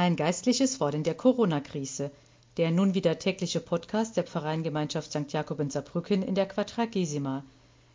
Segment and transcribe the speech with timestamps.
[0.00, 2.10] Ein geistliches Wort in der Corona-Krise.
[2.56, 5.30] Der nun wieder tägliche Podcast der Pfarreiengemeinschaft St.
[5.30, 7.44] Jakob in Saarbrücken in der Quadragesima.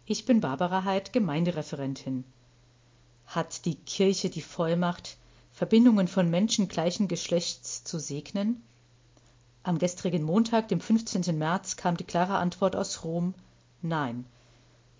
[0.06, 2.24] Ich bin Barbara Heid, Gemeindereferentin.
[3.26, 5.18] Hat die Kirche die Vollmacht,
[5.52, 8.62] Verbindungen von Menschen gleichen Geschlechts zu segnen?
[9.64, 11.36] Am gestrigen Montag, dem 15.
[11.36, 13.34] März, kam die klare Antwort aus Rom
[13.82, 14.28] Nein.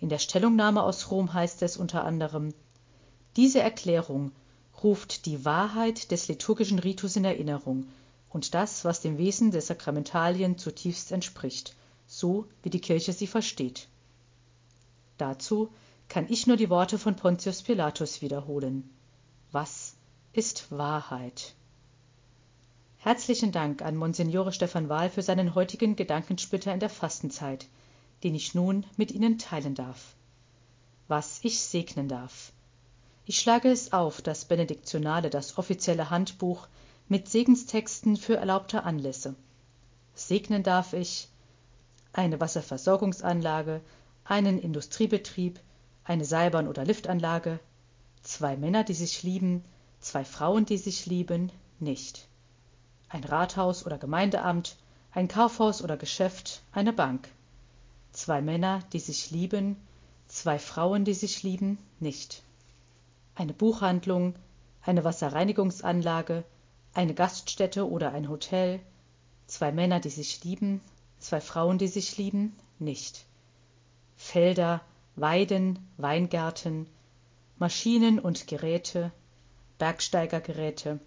[0.00, 2.52] In der Stellungnahme aus Rom heißt es unter anderem
[3.36, 4.32] Diese Erklärung
[4.82, 7.86] ruft die Wahrheit des liturgischen Ritus in Erinnerung
[8.28, 11.74] und das, was dem Wesen der Sakramentalien zutiefst entspricht,
[12.06, 13.88] so wie die Kirche sie versteht.
[15.18, 15.70] Dazu
[16.08, 18.88] kann ich nur die Worte von Pontius Pilatus wiederholen.
[19.52, 19.94] Was
[20.32, 21.54] ist Wahrheit?
[22.98, 27.66] Herzlichen Dank an Monsignore Stefan Wahl für seinen heutigen Gedankensplitter in der Fastenzeit,
[28.24, 30.14] den ich nun mit Ihnen teilen darf.
[31.08, 32.52] Was ich segnen darf.
[33.26, 36.66] Ich schlage es auf, das Benediktionale, das offizielle Handbuch
[37.08, 39.34] mit Segenstexten für erlaubte Anlässe.
[40.14, 41.28] Segnen darf ich
[42.14, 43.82] eine Wasserversorgungsanlage,
[44.24, 45.60] einen Industriebetrieb,
[46.04, 47.60] eine Seilbahn- oder Liftanlage,
[48.22, 49.62] zwei Männer, die sich lieben,
[50.00, 52.26] zwei Frauen, die sich lieben, nicht
[53.08, 54.76] ein Rathaus oder Gemeindeamt,
[55.12, 57.28] ein Kaufhaus oder Geschäft, eine Bank.
[58.12, 59.76] Zwei Männer, die sich lieben,
[60.26, 62.42] zwei Frauen, die sich lieben, nicht.
[63.36, 64.34] Eine Buchhandlung,
[64.80, 66.42] eine Wasserreinigungsanlage,
[66.94, 68.80] eine Gaststätte oder ein Hotel,
[69.46, 70.80] zwei Männer, die sich lieben,
[71.18, 73.26] zwei Frauen, die sich lieben, nicht.
[74.16, 74.80] Felder,
[75.16, 76.86] Weiden, Weingärten,
[77.58, 79.12] Maschinen und Geräte,
[79.76, 80.98] Bergsteigergeräte,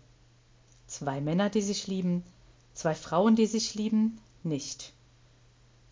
[0.85, 2.23] zwei Männer, die sich lieben,
[2.75, 4.93] zwei Frauen, die sich lieben, nicht.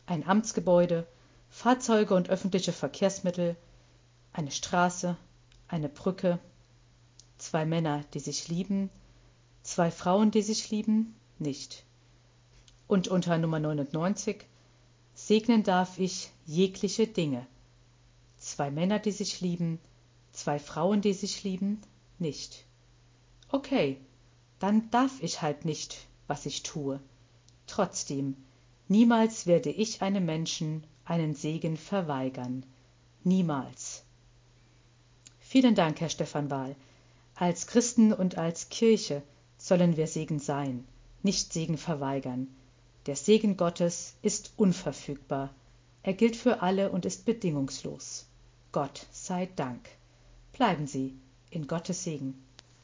[0.05, 1.07] Ein Amtsgebäude,
[1.49, 3.55] Fahrzeuge und öffentliche Verkehrsmittel,
[4.33, 5.17] eine Straße,
[5.67, 6.39] eine Brücke,
[7.37, 8.89] zwei Männer, die sich lieben,
[9.63, 11.83] zwei Frauen, die sich lieben, nicht.
[12.87, 14.45] Und unter Nummer 99
[15.13, 17.45] segnen darf ich jegliche Dinge.
[18.37, 19.79] Zwei Männer, die sich lieben,
[20.31, 21.81] zwei Frauen, die sich lieben,
[22.19, 22.65] nicht.
[23.49, 23.99] Okay,
[24.59, 26.99] dann darf ich halt nicht, was ich tue.
[27.65, 28.35] Trotzdem,
[28.87, 32.65] niemals werde ich einem Menschen einen Segen verweigern.
[33.23, 34.03] Niemals.
[35.49, 36.75] Vielen Dank, Herr Stefan Wahl.
[37.35, 39.23] Als Christen und als Kirche
[39.57, 40.85] sollen wir Segen sein,
[41.23, 42.53] nicht Segen verweigern.
[43.05, 45.53] Der Segen Gottes ist unverfügbar.
[46.03, 48.25] Er gilt für alle und ist bedingungslos.
[48.73, 49.87] Gott sei Dank.
[50.51, 51.15] Bleiben Sie
[51.49, 52.43] in Gottes Segen.